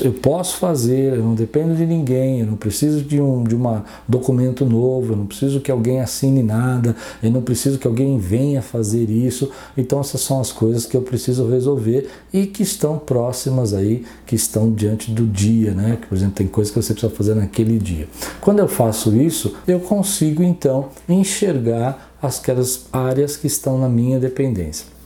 eu 0.02 0.12
posso 0.12 0.56
fazer, 0.56 1.14
eu 1.14 1.22
não 1.22 1.34
dependo 1.34 1.74
de 1.74 1.86
ninguém, 1.86 2.40
eu 2.40 2.46
não 2.46 2.56
preciso 2.56 3.02
de 3.02 3.20
um 3.20 3.44
de 3.44 3.54
uma 3.54 3.84
documento 4.08 4.64
novo, 4.64 5.12
eu 5.12 5.16
não 5.16 5.26
preciso 5.26 5.60
que 5.60 5.70
alguém 5.70 6.00
assine 6.00 6.42
nada, 6.42 6.96
eu 7.22 7.30
não 7.30 7.42
preciso 7.42 7.78
que 7.78 7.86
alguém 7.86 8.18
venha 8.18 8.60
fazer 8.60 9.08
isso. 9.08 9.50
Então 9.76 10.00
essas 10.00 10.20
são 10.20 10.40
as 10.40 10.50
coisas 10.50 10.84
que 10.84 10.96
eu 10.96 11.02
preciso 11.02 11.48
resolver 11.48 12.08
e 12.32 12.46
que 12.46 12.62
estão 12.62 12.98
próximas 12.98 13.72
aí, 13.72 14.04
que 14.26 14.34
estão 14.34 14.72
diante 14.72 15.12
do 15.12 15.24
dia, 15.24 15.72
né? 15.72 15.96
Que, 16.00 16.08
por 16.08 16.16
exemplo, 16.16 16.34
tem 16.34 16.46
coisas 16.48 16.72
que 16.72 16.82
você 16.82 16.92
precisa 16.92 17.12
fazer 17.14 17.34
naquele 17.34 17.78
dia. 17.78 18.08
Quando 18.40 18.58
eu 18.58 18.68
faço 18.68 19.14
isso, 19.14 19.54
eu 19.66 19.78
consigo 19.78 20.42
então 20.42 20.88
enxergar 21.08 22.14
aquelas 22.20 22.86
áreas 22.92 23.36
que 23.36 23.46
estão 23.46 23.78
na 23.78 23.88
minha 23.88 24.18
dependência. 24.18 24.97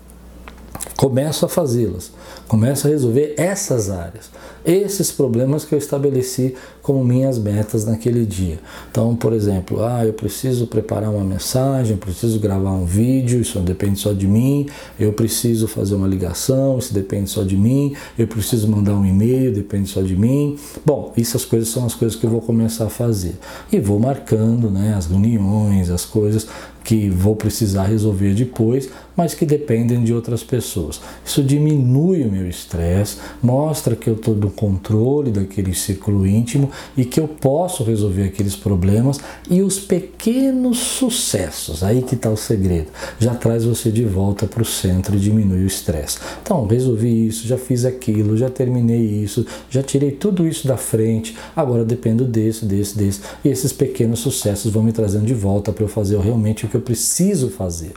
Começo 1.02 1.44
a 1.44 1.48
fazê-las, 1.48 2.12
começo 2.46 2.86
a 2.86 2.90
resolver 2.90 3.34
essas 3.36 3.90
áreas. 3.90 4.30
Esses 4.64 5.10
problemas 5.10 5.64
que 5.64 5.74
eu 5.74 5.78
estabeleci 5.78 6.54
como 6.82 7.04
minhas 7.04 7.38
metas 7.38 7.86
naquele 7.86 8.26
dia. 8.26 8.58
Então, 8.90 9.14
por 9.14 9.32
exemplo, 9.32 9.84
ah, 9.84 10.04
eu 10.04 10.12
preciso 10.12 10.66
preparar 10.66 11.10
uma 11.10 11.24
mensagem, 11.24 11.96
preciso 11.96 12.40
gravar 12.40 12.72
um 12.72 12.84
vídeo, 12.84 13.40
isso 13.40 13.60
depende 13.60 14.00
só 14.00 14.12
de 14.12 14.26
mim. 14.26 14.66
Eu 14.98 15.12
preciso 15.12 15.68
fazer 15.68 15.94
uma 15.94 16.08
ligação, 16.08 16.78
isso 16.78 16.92
depende 16.92 17.30
só 17.30 17.44
de 17.44 17.56
mim. 17.56 17.94
Eu 18.18 18.26
preciso 18.26 18.68
mandar 18.68 18.94
um 18.94 19.06
e-mail, 19.06 19.52
depende 19.52 19.88
só 19.88 20.02
de 20.02 20.16
mim. 20.16 20.58
Bom, 20.84 21.12
essas 21.16 21.44
coisas 21.44 21.68
são 21.68 21.86
as 21.86 21.94
coisas 21.94 22.18
que 22.18 22.26
eu 22.26 22.30
vou 22.30 22.40
começar 22.40 22.86
a 22.86 22.90
fazer. 22.90 23.36
E 23.70 23.78
vou 23.78 24.00
marcando, 24.00 24.68
né, 24.68 24.94
as 24.96 25.06
reuniões, 25.06 25.88
as 25.88 26.04
coisas 26.04 26.48
que 26.84 27.08
vou 27.08 27.36
precisar 27.36 27.84
resolver 27.84 28.34
depois, 28.34 28.90
mas 29.16 29.34
que 29.34 29.46
dependem 29.46 30.02
de 30.02 30.12
outras 30.12 30.42
pessoas. 30.42 31.00
Isso 31.24 31.42
diminui 31.42 32.24
o 32.24 32.30
meu 32.30 32.48
estresse, 32.48 33.18
mostra 33.42 33.94
que 33.94 34.08
eu 34.08 34.14
estou 34.14 34.34
no 34.34 34.50
controle 34.50 35.30
daquele 35.30 35.74
círculo 35.74 36.26
íntimo 36.26 36.71
e 36.96 37.04
que 37.04 37.20
eu 37.20 37.28
posso 37.28 37.82
resolver 37.84 38.24
aqueles 38.24 38.56
problemas 38.56 39.18
e 39.50 39.62
os 39.62 39.78
pequenos 39.78 40.78
sucessos, 40.78 41.82
aí 41.82 42.02
que 42.02 42.14
está 42.14 42.30
o 42.30 42.36
segredo, 42.36 42.88
já 43.18 43.34
traz 43.34 43.64
você 43.64 43.90
de 43.90 44.04
volta 44.04 44.46
para 44.46 44.62
o 44.62 44.66
centro 44.66 45.16
e 45.16 45.20
diminui 45.20 45.64
o 45.64 45.66
estresse. 45.66 46.18
Então, 46.42 46.66
resolvi 46.66 47.26
isso, 47.26 47.46
já 47.46 47.58
fiz 47.58 47.84
aquilo, 47.84 48.36
já 48.36 48.48
terminei 48.48 49.00
isso, 49.00 49.46
já 49.70 49.82
tirei 49.82 50.12
tudo 50.12 50.46
isso 50.46 50.66
da 50.66 50.76
frente, 50.76 51.36
agora 51.54 51.84
dependo 51.84 52.24
desse, 52.24 52.64
desse, 52.64 52.96
desse. 52.96 53.20
E 53.44 53.48
esses 53.48 53.72
pequenos 53.72 54.20
sucessos 54.20 54.72
vão 54.72 54.82
me 54.82 54.92
trazendo 54.92 55.26
de 55.26 55.34
volta 55.34 55.72
para 55.72 55.84
eu 55.84 55.88
fazer 55.88 56.18
realmente 56.18 56.64
o 56.64 56.68
que 56.68 56.76
eu 56.76 56.80
preciso 56.80 57.50
fazer. 57.50 57.92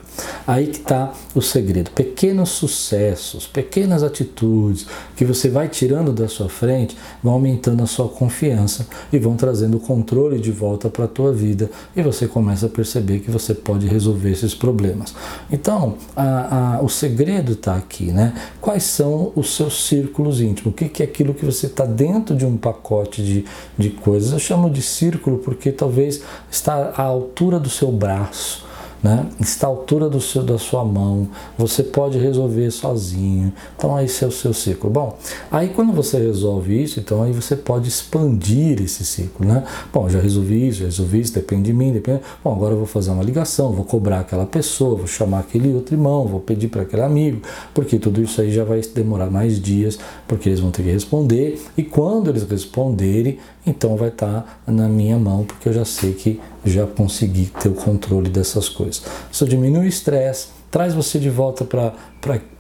Aí 0.48 0.68
que 0.68 0.78
está 0.78 1.14
o 1.34 1.42
segredo. 1.42 1.92
Pequenos 1.92 2.50
sucessos, 2.50 3.48
pequenas 3.48 4.04
atitudes 4.04 4.86
que 5.16 5.26
você 5.26 5.50
vai 5.50 5.68
tirando 5.68 6.12
da 6.12 6.28
sua 6.28 6.50
frente 6.50 6.98
vão 7.24 7.34
aumentando 7.34 7.84
a 7.84 7.88
sua 7.88 8.08
confiança 8.08 8.65
e 9.12 9.20
vão 9.20 9.36
trazendo 9.36 9.78
o 9.78 9.80
controle 9.80 10.40
de 10.40 10.52
volta 10.52 10.90
para 10.90 11.06
a 11.06 11.08
tua 11.08 11.32
vida 11.32 11.70
e 11.96 12.02
você 12.02 12.28
começa 12.28 12.66
a 12.66 12.70
perceber 12.70 13.20
que 13.20 13.32
você 13.32 13.54
pode 13.54 13.88
resolver 13.88 14.32
esses 14.32 14.54
problemas. 14.54 15.14
Então, 15.52 15.96
a, 16.16 16.78
a, 16.78 16.82
o 16.82 16.90
segredo 16.90 17.54
está 17.54 17.76
aqui, 17.76 18.12
né? 18.12 18.34
Quais 18.60 18.84
são 18.84 19.32
os 19.36 19.56
seus 19.56 19.88
círculos 19.88 20.42
íntimos? 20.42 20.74
O 20.74 20.76
que, 20.76 20.90
que 20.90 21.04
é 21.04 21.06
aquilo 21.06 21.34
que 21.34 21.46
você 21.46 21.68
está 21.68 21.86
dentro 21.86 22.36
de 22.36 22.46
um 22.46 22.58
pacote 22.58 23.24
de, 23.24 23.46
de 23.78 23.90
coisas? 23.90 24.32
Eu 24.32 24.40
chamo 24.40 24.70
de 24.70 24.82
círculo 24.82 25.38
porque 25.38 25.72
talvez 25.72 26.22
está 26.50 26.94
à 26.96 27.04
altura 27.04 27.60
do 27.60 27.70
seu 27.70 27.92
braço 27.92 28.65
né? 29.06 29.28
está 29.40 29.68
à 29.68 29.70
altura 29.70 30.10
do 30.10 30.20
seu, 30.20 30.42
da 30.42 30.58
sua 30.58 30.84
mão, 30.84 31.28
você 31.56 31.84
pode 31.84 32.18
resolver 32.18 32.72
sozinho. 32.72 33.54
Então, 33.78 34.02
esse 34.02 34.24
é 34.24 34.28
o 34.28 34.32
seu 34.32 34.52
ciclo. 34.52 34.90
Bom, 34.90 35.16
aí 35.52 35.70
quando 35.70 35.94
você 35.94 36.18
resolve 36.18 36.82
isso, 36.82 37.00
então 37.00 37.22
aí 37.22 37.32
você 37.32 37.56
pode 37.56 37.88
expandir 37.88 38.82
esse 38.82 39.06
ciclo. 39.06 39.46
Né? 39.46 39.64
Bom, 39.94 40.10
já 40.10 40.20
resolvi 40.20 40.70
isso, 40.70 40.80
já 40.80 40.86
resolvi 40.86 41.22
isso, 41.22 41.34
depende 41.36 41.66
de 41.66 41.74
mim, 41.74 41.94
depende. 41.94 42.22
Bom, 42.44 42.54
agora 42.54 42.74
eu 42.74 42.78
vou 42.78 42.88
fazer 42.88 43.12
uma 43.12 43.24
ligação, 43.24 43.72
vou 43.72 43.86
cobrar 43.86 44.22
aquela 44.22 44.48
pessoa, 44.48 44.96
vou 44.96 45.08
chamar 45.08 45.42
aquele 45.42 45.72
outro 45.76 45.94
irmão, 45.94 46.26
vou 46.26 46.40
pedir 46.40 46.70
para 46.70 46.82
aquele 46.82 47.04
amigo, 47.04 47.42
porque 47.76 48.00
tudo 48.00 48.24
isso 48.24 48.42
aí 48.42 48.52
já 48.52 48.64
vai 48.64 48.82
demorar 48.82 49.30
mais 49.30 49.62
dias, 49.62 50.00
porque 50.28 50.50
eles 50.50 50.60
vão 50.60 50.72
ter 50.72 50.82
que 50.82 50.90
responder, 50.90 51.62
e 51.78 51.84
quando 51.84 52.32
eles 52.32 52.42
responderem, 52.42 53.38
então 53.68 53.96
vai 53.96 54.10
estar 54.10 54.62
tá 54.66 54.72
na 54.72 54.88
minha 54.88 55.20
mão, 55.20 55.44
porque 55.44 55.70
eu 55.70 55.74
já 55.74 55.86
sei 55.86 56.14
que 56.14 56.40
já 56.66 56.86
consegui 56.86 57.52
ter 57.62 57.70
o 57.70 57.74
controle 57.74 58.30
dessas 58.30 58.68
coisas. 58.68 59.04
Isso 59.32 59.46
diminui 59.48 59.86
o 59.86 59.88
estresse, 59.88 60.48
traz 60.72 60.94
você 60.94 61.20
de 61.20 61.30
volta 61.30 61.64
para 61.64 61.94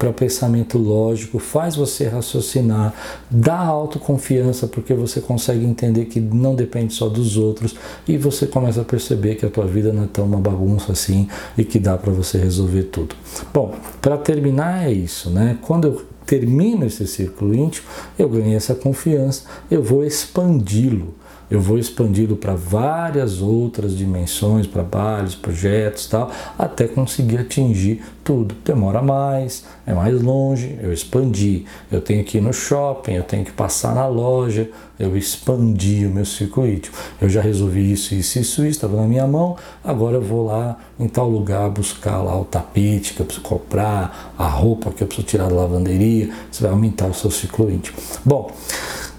o 0.09 0.13
pensamento 0.13 0.77
lógico, 0.77 1.37
faz 1.37 1.75
você 1.75 2.07
raciocinar, 2.07 2.93
dá 3.29 3.57
autoconfiança 3.57 4.67
porque 4.67 4.93
você 4.93 5.19
consegue 5.19 5.65
entender 5.65 6.05
que 6.05 6.21
não 6.21 6.55
depende 6.55 6.93
só 6.93 7.09
dos 7.09 7.35
outros 7.35 7.75
e 8.07 8.17
você 8.17 8.47
começa 8.47 8.81
a 8.81 8.85
perceber 8.85 9.35
que 9.35 9.45
a 9.45 9.49
tua 9.49 9.65
vida 9.65 9.91
não 9.91 10.03
é 10.03 10.07
tão 10.07 10.23
uma 10.23 10.39
bagunça 10.39 10.93
assim 10.93 11.27
e 11.57 11.65
que 11.65 11.77
dá 11.77 11.97
para 11.97 12.13
você 12.13 12.37
resolver 12.37 12.83
tudo. 12.83 13.15
Bom, 13.53 13.73
para 14.01 14.17
terminar 14.17 14.87
é 14.87 14.93
isso, 14.93 15.29
né? 15.29 15.57
Quando 15.61 15.87
eu 15.87 16.05
termino 16.25 16.85
esse 16.85 17.05
círculo 17.05 17.53
íntimo, 17.53 17.85
eu 18.17 18.29
ganhei 18.29 18.55
essa 18.55 18.73
confiança, 18.73 19.43
eu 19.69 19.83
vou 19.83 20.05
expandi-lo 20.05 21.13
eu 21.49 21.61
vou 21.61 21.77
expandi-lo 21.77 22.35
para 22.35 22.55
várias 22.55 23.41
outras 23.41 23.95
dimensões, 23.95 24.67
trabalhos, 24.67 25.35
projetos 25.35 26.07
tal, 26.07 26.31
até 26.57 26.87
conseguir 26.87 27.37
atingir 27.37 28.03
tudo. 28.23 28.55
Demora 28.65 29.01
mais, 29.01 29.63
é 29.85 29.93
mais 29.93 30.19
longe, 30.21 30.77
eu 30.81 30.91
expandi. 30.91 31.65
Eu 31.91 32.01
tenho 32.01 32.23
que 32.23 32.39
ir 32.39 32.41
no 32.41 32.51
shopping, 32.51 33.13
eu 33.13 33.23
tenho 33.23 33.45
que 33.45 33.51
passar 33.51 33.93
na 33.93 34.07
loja, 34.07 34.69
eu 34.99 35.15
expandi 35.15 36.05
o 36.07 36.09
meu 36.09 36.25
circuito. 36.25 36.91
Eu 37.21 37.29
já 37.29 37.41
resolvi 37.41 37.91
isso, 37.91 38.15
isso, 38.15 38.39
isso, 38.39 38.61
isso, 38.61 38.67
estava 38.67 38.97
na 38.97 39.07
minha 39.07 39.27
mão, 39.27 39.55
agora 39.83 40.15
eu 40.15 40.21
vou 40.21 40.47
lá 40.47 40.77
em 40.99 41.07
tal 41.07 41.29
lugar 41.29 41.69
buscar 41.69 42.21
lá 42.21 42.39
o 42.39 42.45
tapete 42.45 43.13
que 43.13 43.19
eu 43.19 43.25
preciso 43.25 43.45
comprar, 43.45 44.33
a 44.37 44.47
roupa 44.47 44.91
que 44.91 45.03
eu 45.03 45.07
preciso 45.07 45.27
tirar 45.27 45.49
da 45.49 45.55
lavanderia, 45.55 46.31
você 46.51 46.63
vai 46.63 46.71
aumentar 46.71 47.07
o 47.07 47.13
seu 47.13 47.29
ciclo 47.29 47.69
íntimo. 47.69 47.97
Bom, 48.25 48.51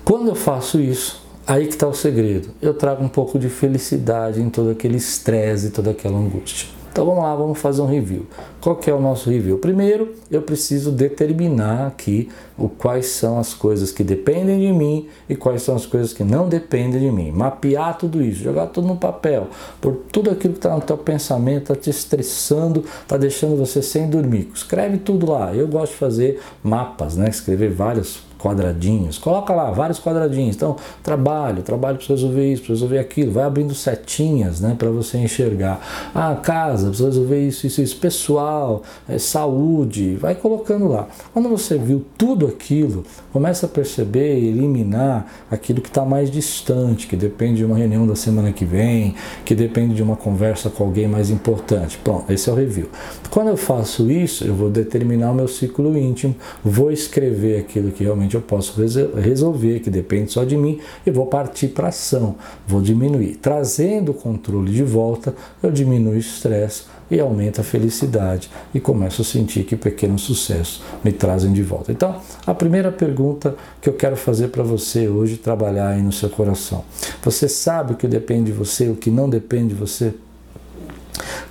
quando 0.04 0.28
eu 0.28 0.34
faço 0.34 0.80
isso, 0.80 1.25
Aí 1.46 1.66
que 1.66 1.74
está 1.74 1.86
o 1.86 1.94
segredo. 1.94 2.48
Eu 2.60 2.74
trago 2.74 3.04
um 3.04 3.08
pouco 3.08 3.38
de 3.38 3.48
felicidade 3.48 4.42
em 4.42 4.50
todo 4.50 4.70
aquele 4.70 4.96
estresse, 4.96 5.70
toda 5.70 5.92
aquela 5.92 6.18
angústia. 6.18 6.76
Então 6.90 7.06
vamos 7.06 7.22
lá, 7.22 7.36
vamos 7.36 7.58
fazer 7.60 7.82
um 7.82 7.86
review. 7.86 8.26
Qual 8.60 8.74
que 8.74 8.90
é 8.90 8.94
o 8.94 9.00
nosso 9.00 9.30
review? 9.30 9.58
Primeiro, 9.58 10.14
eu 10.28 10.42
preciso 10.42 10.90
determinar 10.90 11.86
aqui 11.86 12.30
o 12.58 12.68
quais 12.68 13.06
são 13.06 13.38
as 13.38 13.54
coisas 13.54 13.92
que 13.92 14.02
dependem 14.02 14.58
de 14.58 14.72
mim 14.72 15.06
e 15.28 15.36
quais 15.36 15.62
são 15.62 15.76
as 15.76 15.86
coisas 15.86 16.12
que 16.12 16.24
não 16.24 16.48
dependem 16.48 16.98
de 16.98 17.12
mim. 17.12 17.30
Mapear 17.30 17.96
tudo 17.96 18.20
isso, 18.20 18.42
jogar 18.42 18.68
tudo 18.68 18.88
no 18.88 18.96
papel, 18.96 19.48
por 19.80 19.94
tudo 20.10 20.30
aquilo 20.30 20.54
que 20.54 20.58
está 20.58 20.74
no 20.74 20.80
teu 20.80 20.96
pensamento, 20.96 21.70
está 21.70 21.76
te 21.76 21.90
estressando, 21.90 22.82
está 23.02 23.16
deixando 23.16 23.56
você 23.56 23.82
sem 23.82 24.08
dormir. 24.08 24.50
Escreve 24.52 24.96
tudo 24.96 25.30
lá. 25.30 25.54
Eu 25.54 25.68
gosto 25.68 25.92
de 25.92 25.98
fazer 25.98 26.40
mapas, 26.60 27.14
né? 27.14 27.28
Escrever 27.28 27.70
vários 27.70 28.25
quadradinhos, 28.38 29.18
coloca 29.18 29.52
lá 29.54 29.70
vários 29.70 29.98
quadradinhos. 29.98 30.56
Então, 30.56 30.76
trabalho, 31.02 31.62
trabalho 31.62 31.98
para 31.98 32.06
resolver 32.08 32.52
isso, 32.52 32.62
para 32.62 32.72
resolver 32.72 32.98
aquilo, 32.98 33.32
vai 33.32 33.44
abrindo 33.44 33.74
setinhas, 33.74 34.60
né, 34.60 34.74
para 34.78 34.90
você 34.90 35.18
enxergar. 35.18 35.80
Ah, 36.14 36.34
casa, 36.36 36.88
precisa 36.88 37.08
resolver 37.08 37.46
isso, 37.46 37.66
isso, 37.66 37.80
isso. 37.80 37.96
Pessoal, 37.96 38.82
é, 39.08 39.18
saúde, 39.18 40.16
vai 40.16 40.34
colocando 40.34 40.88
lá. 40.88 41.08
Quando 41.32 41.48
você 41.48 41.78
viu 41.78 42.04
tudo 42.16 42.46
aquilo, 42.46 43.04
começa 43.32 43.66
a 43.66 43.68
perceber 43.68 44.38
e 44.38 44.48
eliminar 44.48 45.26
aquilo 45.50 45.80
que 45.80 45.88
está 45.88 46.04
mais 46.04 46.30
distante, 46.30 47.06
que 47.06 47.16
depende 47.16 47.58
de 47.58 47.64
uma 47.64 47.76
reunião 47.76 48.06
da 48.06 48.16
semana 48.16 48.52
que 48.52 48.64
vem, 48.64 49.14
que 49.44 49.54
depende 49.54 49.94
de 49.94 50.02
uma 50.02 50.16
conversa 50.16 50.70
com 50.70 50.84
alguém 50.84 51.06
mais 51.06 51.30
importante. 51.30 51.98
Pronto, 52.02 52.32
esse 52.32 52.48
é 52.48 52.52
o 52.52 52.56
review. 52.56 52.88
Quando 53.30 53.48
eu 53.48 53.56
faço 53.56 54.10
isso, 54.10 54.44
eu 54.44 54.54
vou 54.54 54.70
determinar 54.70 55.30
o 55.30 55.34
meu 55.34 55.48
ciclo 55.48 55.96
íntimo, 55.96 56.34
vou 56.64 56.90
escrever 56.90 57.60
aquilo 57.60 57.90
que 57.90 58.04
realmente 58.04 58.25
eu 58.34 58.40
posso 58.40 58.80
resolver, 59.16 59.80
que 59.80 59.90
depende 59.90 60.32
só 60.32 60.44
de 60.44 60.56
mim, 60.56 60.80
e 61.04 61.10
vou 61.10 61.26
partir 61.26 61.68
para 61.68 61.88
ação, 61.88 62.36
vou 62.66 62.80
diminuir. 62.80 63.36
Trazendo 63.36 64.12
o 64.12 64.14
controle 64.14 64.72
de 64.72 64.82
volta, 64.82 65.34
eu 65.62 65.70
diminuo 65.70 66.14
o 66.14 66.18
estresse 66.18 66.84
e 67.10 67.20
aumento 67.20 67.60
a 67.60 67.64
felicidade 67.64 68.50
e 68.74 68.80
começo 68.80 69.22
a 69.22 69.24
sentir 69.24 69.64
que 69.64 69.76
pequenos 69.76 70.22
sucessos 70.22 70.82
me 71.04 71.12
trazem 71.12 71.52
de 71.52 71.62
volta. 71.62 71.92
Então, 71.92 72.20
a 72.46 72.54
primeira 72.54 72.90
pergunta 72.90 73.54
que 73.80 73.88
eu 73.88 73.92
quero 73.92 74.16
fazer 74.16 74.48
para 74.48 74.62
você 74.62 75.08
hoje, 75.08 75.36
trabalhar 75.36 75.90
aí 75.90 76.02
no 76.02 76.12
seu 76.12 76.28
coração. 76.28 76.84
Você 77.22 77.48
sabe 77.48 77.92
o 77.92 77.96
que 77.96 78.08
depende 78.08 78.50
de 78.50 78.52
você, 78.52 78.88
o 78.88 78.96
que 78.96 79.10
não 79.10 79.30
depende 79.30 79.68
de 79.68 79.74
você? 79.74 80.14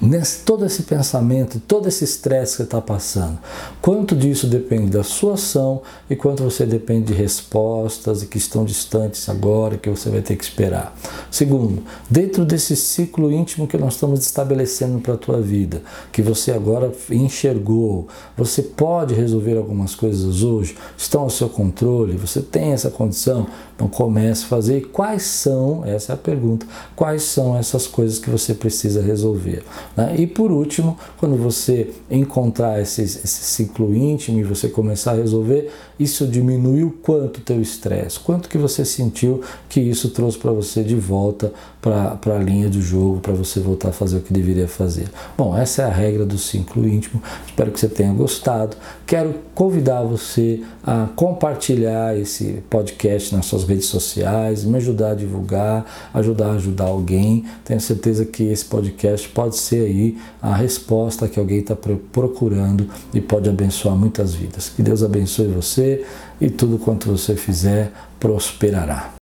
Nesse, 0.02 0.44
todo 0.44 0.66
esse 0.66 0.84
pensamento, 0.84 1.60
todo 1.60 1.88
esse 1.88 2.04
estresse 2.04 2.58
que 2.58 2.64
está 2.64 2.82
passando, 2.82 3.40
quanto 3.82 4.16
disso 4.16 4.46
depende 4.48 4.92
da 4.92 5.04
sua 5.04 5.36
ação 5.36 5.82
e 6.10 6.16
quanto 6.16 6.44
você 6.44 6.66
depende 6.66 7.08
de 7.08 7.14
respostas 7.14 8.24
que 8.24 8.38
estão 8.38 8.66
distantes 8.66 9.28
agora, 9.30 9.78
que 9.78 9.90
você 9.90 10.10
vai 10.10 10.22
ter 10.22 10.36
que 10.36 10.44
esperar. 10.44 10.96
Segundo, 11.32 11.84
dentro 12.10 12.46
desse 12.46 12.76
ciclo 12.76 13.32
íntimo 13.32 13.68
que 13.68 13.78
nós 13.78 13.94
estamos 13.94 14.20
estabelecendo 14.20 15.00
para 15.00 15.14
a 15.14 15.18
tua 15.18 15.42
vida, 15.42 15.82
que 16.12 16.22
você 16.22 16.52
agora 16.52 16.92
enxergou, 17.10 18.08
você 18.38 18.62
pode 18.62 19.14
resolver 19.14 19.58
algumas 19.58 19.96
coisas 19.96 20.44
hoje, 20.44 20.78
estão 20.98 21.22
ao 21.22 21.30
seu 21.30 21.48
controle, 21.50 22.18
você 22.18 22.42
tem 22.42 22.72
essa 22.74 22.90
condição, 22.90 23.48
então 23.76 23.88
comece 23.88 24.44
a 24.46 24.48
fazer. 24.48 24.78
E 24.80 24.82
quais 24.82 25.24
são, 25.24 25.84
essa 25.86 26.14
é 26.14 26.16
a 26.16 26.18
pergunta, 26.18 26.66
quais 26.96 27.24
são 27.24 27.58
essas 27.58 27.88
coisas 27.88 28.20
que 28.20 28.30
você 28.30 28.54
precisa 28.54 29.02
resolver? 29.02 29.55
Né? 29.96 30.16
E 30.18 30.28
por 30.28 30.52
último, 30.52 30.98
quando 31.18 31.36
você 31.36 31.92
encontrar 32.10 32.82
esse, 32.82 33.02
esse 33.02 33.28
ciclo 33.28 33.96
íntimo 33.96 34.40
e 34.40 34.44
você 34.44 34.68
começar 34.68 35.12
a 35.12 35.16
resolver, 35.16 35.72
isso 36.00 36.28
diminuiu 36.28 36.98
quanto 37.02 37.42
teu 37.42 37.62
estresse? 37.62 38.20
Quanto 38.20 38.50
que 38.50 38.58
você 38.58 38.84
sentiu 38.84 39.42
que 39.70 39.80
isso 39.80 40.10
trouxe 40.10 40.38
para 40.38 40.52
você 40.52 40.84
de 40.84 40.96
volta 40.96 41.54
para 41.86 42.36
a 42.36 42.39
linha 42.39 42.68
do 42.68 42.82
jogo, 42.82 43.20
para 43.20 43.34
você 43.34 43.60
voltar 43.60 43.89
a 43.89 43.92
fazer 43.92 44.18
o 44.18 44.22
que 44.22 44.34
deveria 44.34 44.68
fazer? 44.68 45.08
Bom, 45.38 45.56
essa 45.56 45.84
é 45.84 45.86
a 45.86 45.89
regra 45.89 46.25
do 46.25 46.36
ciclo 46.36 46.88
íntimo. 46.88 47.22
Espero 47.46 47.72
que 47.72 47.80
você 47.80 47.88
tenha 47.88 48.12
gostado. 48.12 48.75
Quero 49.06 49.36
convidar 49.54 50.01
você 50.01 50.63
a 50.84 51.08
compartilhar 51.15 52.18
esse 52.18 52.63
podcast 52.72 53.36
nas 53.36 53.46
suas 53.46 53.65
redes 53.65 53.86
sociais, 53.86 54.65
me 54.65 54.77
ajudar 54.77 55.12
a 55.12 55.15
divulgar, 55.15 55.86
ajudar 56.12 56.48
a 56.48 56.54
ajudar 56.54 56.86
alguém. 56.86 57.46
Tenho 57.63 57.80
certeza 57.80 58.25
que 58.25 58.44
esse 58.46 58.65
podcast 58.65 59.30
pode 59.30 59.56
ser 59.56 59.86
aí 59.86 60.18
a 60.42 60.56
resposta 60.56 61.27
que 61.27 61.39
alguém 61.39 61.60
está 61.60 61.75
procurando 61.75 62.89
e 63.13 63.22
pode 63.22 63.48
abençoar 63.48 63.96
muitas 63.96 64.34
vidas. 64.34 64.70
Que 64.70 64.82
Deus 64.82 65.04
abençoe 65.04 65.48
você 65.48 66.04
e 66.42 66.50
tudo 66.50 66.80
quanto 66.80 67.12
você 67.12 67.36
fizer 67.36 67.92
prosperará. 68.20 69.15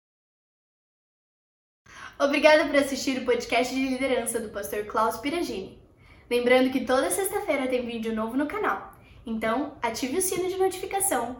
Obrigada 2.24 2.66
por 2.66 2.75
assistir 2.75 3.18
o 3.18 3.25
podcast 3.25 3.74
de 3.74 3.82
liderança 3.82 4.40
do 4.40 4.50
pastor 4.50 4.86
Klaus 4.86 5.18
Piragini. 5.18 5.82
Lembrando 6.30 6.70
que 6.70 6.86
toda 6.86 7.10
sexta-feira 7.10 7.68
tem 7.68 7.84
vídeo 7.84 8.13
novo 8.13 8.38
no 8.38 8.46
canal. 8.46 8.94
Então, 9.25 9.74
ative 9.82 10.20
o 10.20 10.22
sino 10.22 10.48
de 10.48 10.56
notificação, 10.56 11.38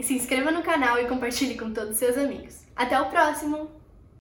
se 0.00 0.14
inscreva 0.14 0.50
no 0.50 0.62
canal 0.62 0.98
e 0.98 1.06
compartilhe 1.06 1.58
com 1.58 1.70
todos 1.70 1.90
os 1.90 1.98
seus 1.98 2.16
amigos. 2.16 2.64
Até 2.74 2.98
o 2.98 3.10
próximo! 3.10 3.81